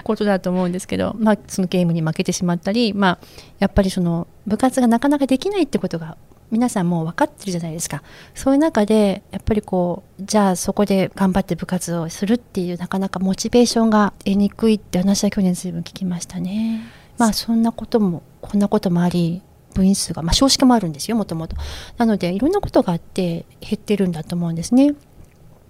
[0.05, 3.18] ことだと思うんですけど、まあ、そのゲームに負けてしまったり、まあ、
[3.59, 6.16] やっぱりその部活がなかなかできないってことが
[6.51, 8.03] 皆さんもう分かってるじゃないですか。
[8.35, 16.81] そういう中でやっぱりこうじゃあそこで頑張って部活をするっていうなかなかモチベーションが得にくいって話は去年随分聞きましたね。
[17.16, 21.56] まあそんなこともこんなこともあり部員数が、まあ、少子化もあるんですよもともと。
[21.98, 24.94] なのでいろんなことがあって減ってるんだと思うんですね。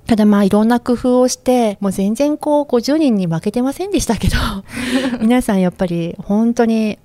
[0.07, 4.37] ただまあいろんな工夫をしてもう全然こう50人に負けてませんでしたけど
[5.23, 6.99] 皆さんやっぱり本当に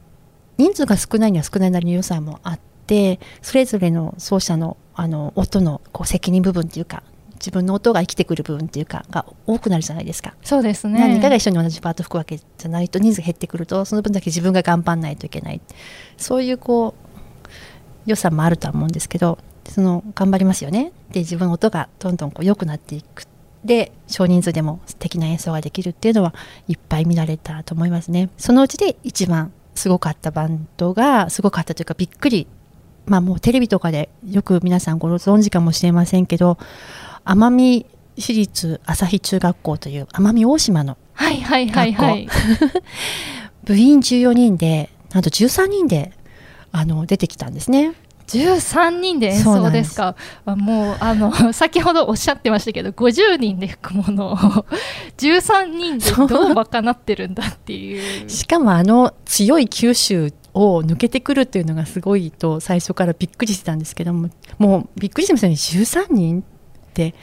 [0.58, 7.04] 人数が少ないには少ないなりの良さもあってそれぞれの奏者のあの音のこう責任部分っていうか
[7.40, 10.34] 自分の音が生きてくる部分っていうかが多くなるじゃないですか。
[10.44, 11.00] そうですね。
[11.00, 15.62] 何かが一緒に同じパート吹くわけじゃないと人数減ってくるとその分だけ自分が頑張んないといけない。
[16.18, 16.96] そういうこ
[18.06, 20.92] う良さもあるとは思うんですけどその頑張りますよね。
[21.12, 23.24] で自分の音がどんどんこう良くなっていく。
[23.64, 26.34] で少人数でも素敵な演奏ができるっていうのは
[26.68, 28.30] いっぱい見られたと思いますね。
[28.38, 32.48] そのうちで一番すごかったバンドがすごかったというかびっくり。
[33.06, 36.58] まあもうテレビとかでよく皆さんご存知かもしれませんけど
[37.28, 37.86] 奄美
[38.18, 42.28] 市立朝日中学校という奄美大島のはいはいはいはい。
[43.66, 46.14] 部員14人でなんと13人で
[46.72, 47.94] あの出てきたんですね。
[48.28, 49.28] 13人で？
[49.28, 49.96] 演奏です。
[49.96, 50.16] か。
[50.46, 54.38] もうあの 先ほどおっしゃってましたけど50人で吹くものを
[55.18, 58.30] 13人でどう賄ってるんだっていう。
[58.30, 65.54] しかもあの強い九州を抜けてくるっていうのがすごいと最初からびっくりしてたんですけどももうびっくりしましたね。
[65.54, 66.44] 13人っ
[66.98, 67.14] て。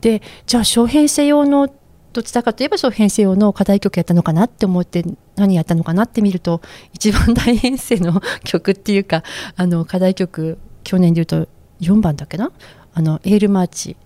[0.00, 1.68] でじゃあ小編成用の
[2.14, 5.04] どちらかといえば小編成用の課題曲やったのかなって思って
[5.36, 6.62] 何やったのかなって見ると
[6.94, 9.22] 一番大編成の曲っていうか
[9.56, 11.46] あの課題曲去年でいうと
[11.80, 12.50] 4番だっけな？
[12.94, 13.96] あのエールマーチ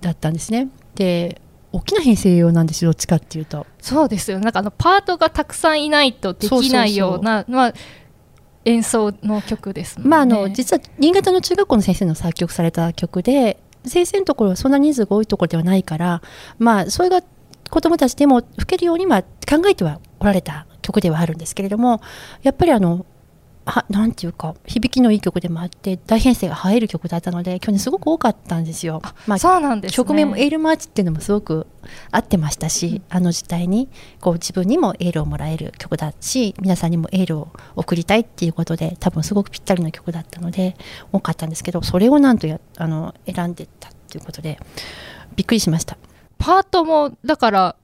[0.00, 0.68] だったんですね。
[0.94, 1.40] で
[1.72, 3.66] 大きな編成用なんですよどっちかっていうと。
[3.80, 4.38] そうですよ。
[4.38, 7.74] なんかあのパートがたくさんいないとできないようなまあ、
[8.64, 16.22] 演奏の曲です、ね、まああの実は新潟の中学校の先生の作曲された曲で先生のところはそんな人数が多いところではないから
[16.58, 17.22] まあそれが
[17.70, 22.00] 子どもたちでも吹けるようには考えてはおられた曲ではあるんですけれども
[22.42, 23.06] やっぱりあの
[23.66, 29.00] はなんていうか響きのいい曲でもあって大編成が映える曲だったので去年すごく多かったんですよ。
[29.26, 31.66] まあ、そうなんです、ね、曲名も「エールマーチ」っていうのもすごく
[32.10, 33.88] 合ってましたし、うん、あの時代に
[34.20, 40.76] こう自分にもエールをもらえる曲だし皆さんにもエールを送りたいっていうことで多分すごくぴったりな曲だったので
[41.12, 44.58] 多かったんですけどそれをなんとやあの選んでたっていうことで
[45.36, 45.96] びっくりしました。
[46.38, 47.76] パートもだから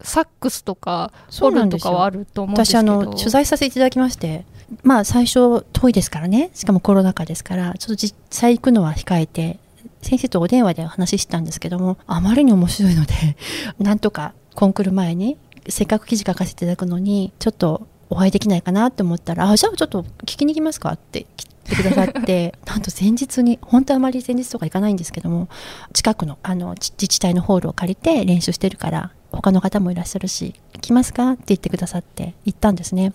[0.00, 4.44] サックスとかホルンとかはあると思うんですけど私あの取材させていただきまして
[4.82, 6.50] まあ最初遠いですからね。
[6.54, 9.58] しかもコロナ禍ですからちょっと実際行くのは控えて
[10.02, 13.14] 先生とお電話でお話ししたんですけどもあまりに面白いので
[13.78, 15.36] なんとかコンクール前に
[15.68, 25.48] せっかく記事書かせていただくのにちょっとお会いできないかなと思ったら「あじゃあちょっと聞きに行きますか」って来てくださって なんと前日に本当はあまり前日とか行かないんですけども
[25.92, 31.32] 近くのあの自治体のホールを借りて練習してるから他の方もいらっしゃるし来ますか？
[31.32, 33.12] って言ってくださって行ったんですね。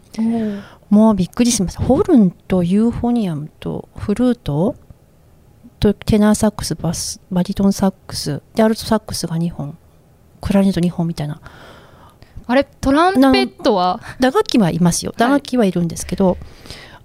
[0.91, 1.81] もうびっくりしました。
[1.81, 4.75] ホルンとユーフォニアムとフルート
[5.79, 9.77] とテナーサックスバスバリトンサックスでアルトサックスが2本
[10.41, 11.39] クラリネット2本みたいな。
[12.45, 14.01] あれトランペットは？
[14.19, 15.13] 打楽器はいますよ。
[15.15, 16.37] 打楽器はいるんですけど、はい、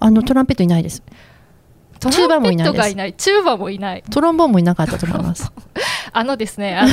[0.01, 1.05] あのトランペットいないです。
[2.01, 3.14] トランペットがいない。
[3.14, 4.03] チューバもいない。
[4.11, 5.53] トロンボーンもいなかったと思います。
[6.12, 6.90] あのですねあの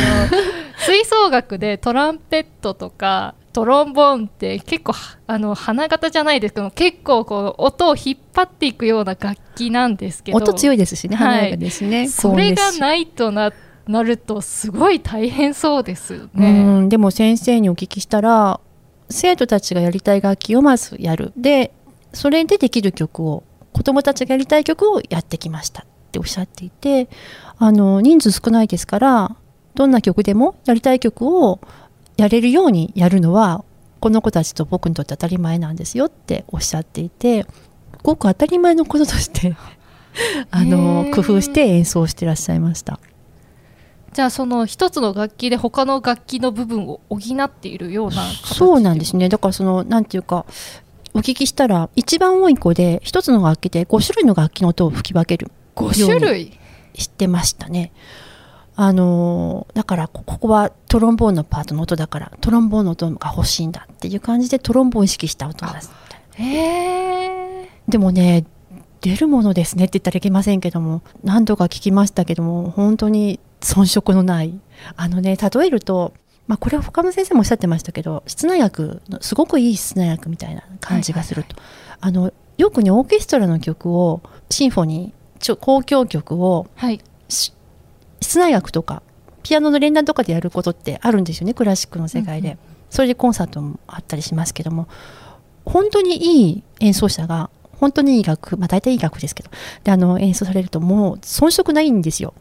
[0.78, 4.94] 吹奏楽でトランペットとかトロンボーンって結構
[5.28, 13.54] あの花形じゃないですけど結構こう音を引っ張っていくような楽器なんですけど音強いですしね華やかですね、はい、それがないとな
[13.88, 16.88] なるとすごい大変そうですね。
[16.88, 18.62] でも先生にお聞きしたら
[19.10, 21.34] 生徒たちがやりたい楽器をまずやる。
[21.36, 21.74] で
[22.14, 27.10] それでできる曲を子どもたちがやりたい曲をやってきましたっておっしゃっていて
[27.58, 29.36] あの人数少ないですから
[29.76, 31.60] どんな曲でもやりたい曲を
[32.18, 33.64] やれるようにやるのは
[34.00, 37.46] この子たちと僕にとって当たり前なんですよっておっしゃっていて
[38.04, 39.56] ごく当たり前のこととして
[40.52, 43.00] あの工夫して演奏してらっしゃいました。
[44.14, 49.28] じゃあその一つの楽器で他の楽器の部分を補っているようなそうなんですね。
[49.28, 50.46] だからそのなんていうか
[51.16, 56.60] お聞きしたら一番多い子で一つの楽器で5種類の楽器の音を吹き分ける5種類？
[56.94, 57.92] 知ってましたね
[58.76, 65.92] あのだからここはトロンボーンのパートの音だからトロンボーンの音が欲しいんだっていう感じでトロンボーン意識した音です
[66.36, 68.46] へえでもね
[69.02, 74.60] 出るものですねって言ったらいけませんけども何度か聞きましたけども本当に遜色のない。
[74.98, 76.14] あのね例えると
[76.48, 81.56] まあ、これは他の先生もおっしゃってましたけど室内楽のすごくいい室内楽みたいな感じがすると、
[82.02, 87.02] あのよくねオーケストラの曲をシンフォニー交響曲を、はい、
[88.24, 89.04] 室内楽とか
[89.44, 92.60] ピアノの連弾とかでやることってあるんですよねクラシックの世界で、うんうん、
[92.90, 94.88] それでコンサートもあったりしますけども
[95.66, 97.50] 本当にいい演奏者が
[97.80, 99.50] 本当にいい楽、まあ、大体いい楽ですけど
[99.84, 102.34] であの演奏されるともう遜色ないんですよ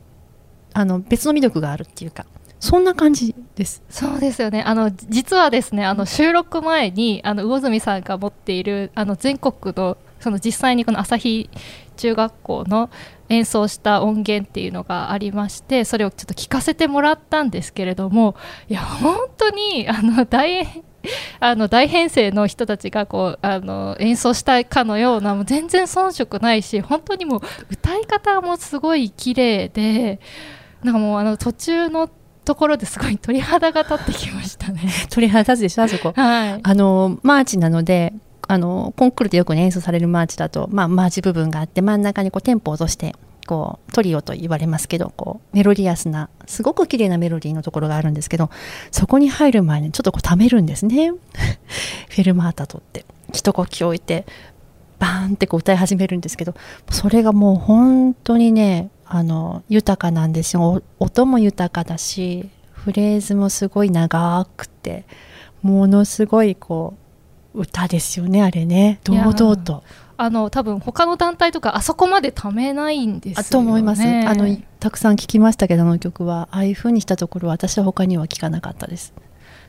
[0.73, 2.27] あの別の魅力があるっていうか
[2.63, 3.83] そんな感じです。
[3.91, 4.63] そうですよね。
[4.63, 11.51] あの実はですね、あの収録前にあの魚住さんが持っているあの全国のその実際にこの朝日
[12.03, 12.91] 中学校の
[13.29, 18.35] 演奏した音源っていうのがありましてそれをちょっと聞かせてもらったんですけれども
[18.69, 20.67] いや本当にあの大
[21.41, 27.41] あの大編成の人たちがこうあの演奏したいかのようなもう全然遜色ないし本当にもう
[27.71, 30.21] 歌い方もすごい綺麗で
[30.83, 32.09] なんかもうあの途中の
[32.45, 34.81] ところですごい 鳥肌が立ってきましたね。
[35.11, 36.13] 鳥肌立つでしょあそこ。
[36.15, 36.61] はい。
[36.63, 38.13] あのマーチなので
[38.53, 43.15] あのコンクールでよく、ね、演奏されるマーチだと、まあ、マーチ部分があって真ん中にこうテンポを落として
[43.47, 48.51] こうトリオと言われますけどこうメロディアスなすごく綺麗なメロディーのところがあるんですけど
[48.91, 51.13] そこに入る前にちょっとこう溜めるんですね。
[52.11, 54.27] フェルマータとって一呼吸置いて
[54.99, 56.55] バーンってこう歌い始めるんですけど
[56.91, 60.83] それがもう本当にねあの豊かなんですよ。
[60.99, 65.07] 音も豊かだしフレーズもすごい長くて
[65.63, 67.02] ものすごいこう
[67.55, 69.01] 歌ですよねあれね。
[69.05, 69.83] 堂々と。
[70.17, 74.03] あの多分他の団体とかあそこまでためないんですよ、ね、と思います。
[74.03, 76.49] あのたくさん聞きましたけどあの曲は。
[76.51, 79.13] ああいう風にしたところ私は他には聞かなかったです。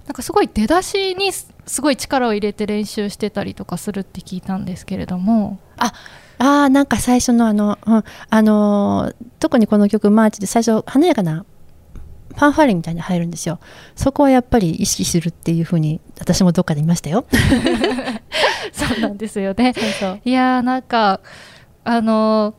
[0.05, 5.59] なんかすごい出だしにすごい力を入れて練習してたりとかするって聞いたんですけれども。
[5.77, 5.93] あ
[6.39, 11.45] あなんか最初のあの、うん、あの特にこの曲マーチで最初華やかな
[12.35, 13.59] ファンファーレみたいに入るんですよ。
[13.95, 17.25] そこはやっぱり意識するっていうふうに私もどっかで見ましたよ。
[18.73, 19.73] そうなんですよね。
[20.25, 21.19] いやーなんか
[21.83, 22.55] あの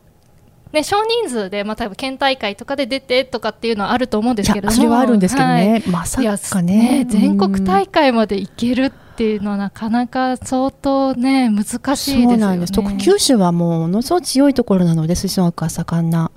[0.74, 4.72] ね、少人数で、まあ、例えば県大会とかで出てとかっていうのはあると思うんですけれども。
[4.72, 6.20] それはあるんですけどね、はい、まさ
[6.50, 12.26] かね、ね、全国大会まで行けるっていうのはなかなか相当ね難しいですよね。
[12.26, 12.72] そうなんです。
[12.98, 16.32] 九州はものすごく強いところなので吹奏楽が盛んな。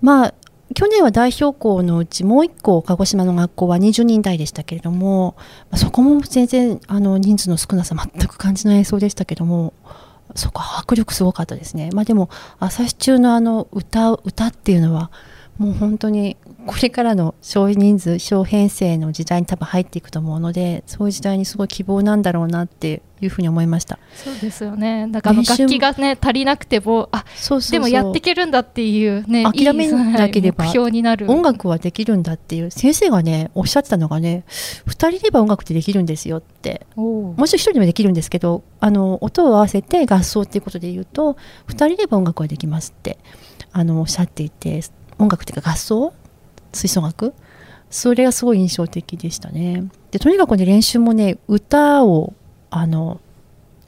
[0.00, 0.34] まあ
[0.74, 5.36] 去年は代表校のうちもう1校鹿児島の学校は20人台でしたけれども、
[5.70, 9.72] まあ、そこも全然あの人数の少なさ全く感じない演奏でしたけども
[10.34, 11.90] そこは迫力すごかったですね。
[11.92, 15.10] まあ、でも朝日中のあの歌歌っていうのは
[15.58, 16.36] もう本当に
[16.66, 23.98] これからの少人数小編成の時代に多分入っていくと思うのでそういう時代にすごい希望なんだろうなっていうふうに思いました。
[24.14, 25.06] そうですよね。
[25.10, 31.30] だから楽器がね足りなくてもあそうそうでもやっていけるんだっていうね諦めなければ標になる。
[31.30, 34.44] 音楽はできるんだっていう先生がねおっしゃってたのがね
[34.86, 36.86] 2人いれば音楽ってできるんですよって。
[36.96, 41.36] もちろん1人でもできるんですけどあの音を合わせて合奏っていうことで言うと
[41.68, 43.18] 2人いれば音楽はできますって
[43.72, 44.80] あのおっしゃっていて
[45.18, 46.12] 音楽っていうか合奏
[46.72, 47.34] 吹奏楽？
[47.90, 49.84] それがすごい印象的でしたね。
[50.10, 52.34] でとにかくね練習もね歌を
[52.70, 53.20] あの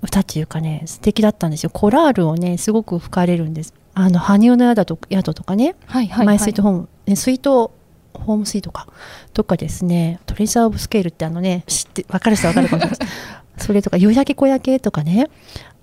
[0.02, 1.70] 歌っていうかね素敵だったんですよ。
[1.70, 3.74] コラールをねすごく吹かれるんです。
[3.94, 7.72] あの羽生の宿と宿とかね、はいはいはい、マイスイートホーム、ね、スイート
[8.12, 8.86] ホームスイートか
[9.32, 13.14] とかですねトレジャー・オブ・スケールってあのね知って分かる人は分かるかもしれない。
[13.58, 15.28] それとか「夕焼け小焼け」とかね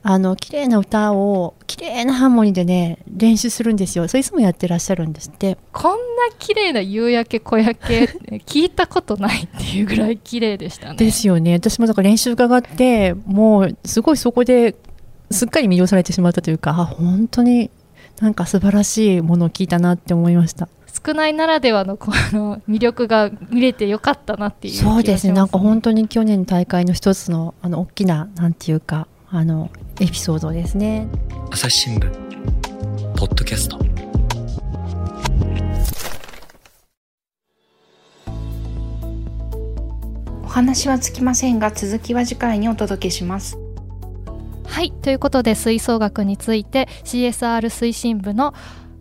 [0.05, 4.07] あの綺麗な歌を綺麗なハーモニーでね練習するんですよ。
[4.09, 5.57] それいつもやってらっしゃるんですって。
[5.71, 8.03] こんな綺麗な夕焼け小焼け
[8.45, 10.97] 聞いたことないっていうぐらい綺麗でしたね。
[10.97, 11.53] ですよね。
[11.53, 14.75] 私もだから練習伺ってもうすごいそこで
[15.31, 17.71] すっかり魅了されてしまったというかあ本当に
[18.19, 20.67] なんか素晴らしいものを聞いたなって思いました。
[21.05, 25.33] 少ないならではのこの魅力が見れてよかったなっていう、ね、そうですね。
[25.33, 31.07] なんか本当に去年の大会の一つのあの大きななんていうかあのエピソードですね。
[31.49, 32.07] 朝日新聞。
[33.17, 33.79] ポッドキャスト。
[40.43, 43.57] お話はつきませんが続きは次回にお届けします。
[44.65, 48.53] はいということで吹奏楽について CSR 推進部の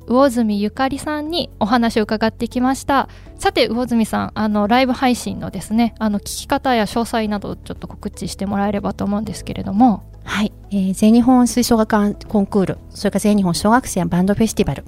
[0.06, 3.10] 魚住ゆかりさんにお話を伺ってきました。
[3.38, 14.84] さて魚住さんあのライブ配信のですねあの聞き方や詳細などちょっと告知してもらえればと思うんですけれどもはい、えー、全日本吹奏楽コンクールそれから全日本小学生バンドフェスティバル。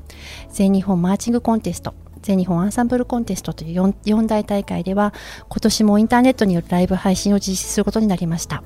[0.50, 5.12] 全日本マーチングコンテスト全日本アンサンブルコンテストという 4, 4大大会では
[5.48, 8.62] 今年もインターネットによるライブ配信を実施することになりました。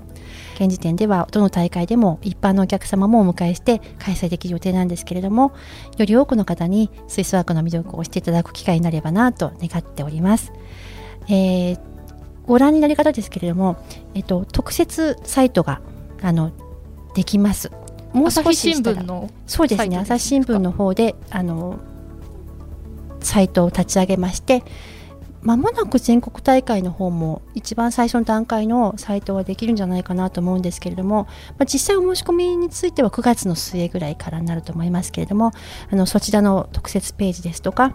[0.54, 5.52] 現時点ではどの大会でも一般のお客様もお迎えして開催できる予定なんですけれども
[5.96, 10.52] より多くの方に吹奏楽の魅力を知っていただく機会になればなと願っております。
[11.28, 11.78] えー、
[12.46, 13.76] ご覧になり方ですけれども、
[14.14, 15.80] えっと、特設サイトが
[16.22, 16.52] あの
[17.14, 17.70] できます。
[18.12, 19.98] もう少し新聞のそうですね。
[19.98, 21.78] 朝日新聞の方であの
[23.20, 24.62] サイトを立ち上げまして
[25.42, 35.52] まもなく全国大会の方も一番最初の段階のサイトはできるんじゃないかなと思うんですけれども、まあ、実際お申し込みについては9月の末ぐらいからになると思いますけれども
[35.90, 37.94] あのそちらの特設ページですとか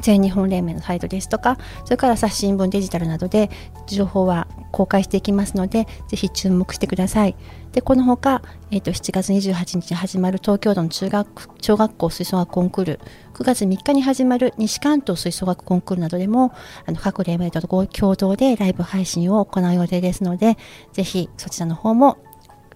[0.00, 3.50] 全日本連盟のサイトですとかそれから朝日新聞デジタルなどで
[3.86, 7.36] 情報は公開していきますのでぜひ注目してください。
[7.72, 8.40] でこのほか、
[8.70, 13.00] えーと、7月28日に始まる東京都の中学小学校吹奏楽コンクール
[13.34, 16.54] 9月3日に始まる西関東吹奏楽コンクールなどでも
[16.86, 20.56] あの各連盟と共同でライブ配信を行う予定ですので
[20.92, 22.16] ぜひそちらの方も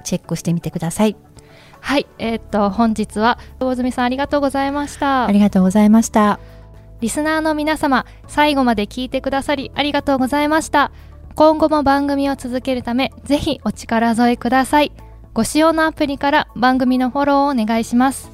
[0.04, 1.16] チェックしてみてください。
[1.80, 5.26] はい、えっ、ー、と本日は大住さんありがとうございました。
[5.26, 6.59] ありがとうございました
[7.01, 10.92] リスナーの皆様、最後まで聞いてくださりありがとうございました。
[11.34, 14.92] 今後も番組を続けるため、ぜひお力添えください。
[15.32, 18.30] ご使用のアプリから番組のフォローをお願いします。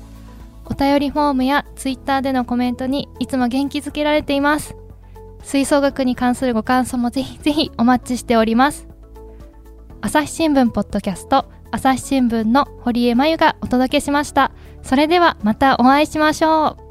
[0.64, 4.74] お便りフォームやツイッターでのコメントにいつも元気づけられています。
[5.44, 8.88] 吹奏楽に関するご感想もぜひぜひお待ちしております。
[10.00, 14.50] 朝日新聞ポッドキャスト、朝日新聞の堀江真由がお届けしました。
[14.82, 16.85] それではまたお会いしましょう。